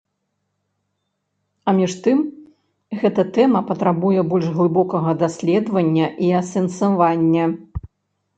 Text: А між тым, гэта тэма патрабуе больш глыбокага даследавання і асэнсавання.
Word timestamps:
А 1.71 1.75
між 1.79 1.93
тым, 2.07 2.23
гэта 3.01 3.25
тэма 3.35 3.61
патрабуе 3.69 4.21
больш 4.33 4.47
глыбокага 4.57 5.11
даследавання 5.21 6.07
і 6.31 6.33
асэнсавання. 6.41 7.45